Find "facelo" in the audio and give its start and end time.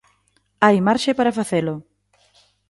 1.39-1.75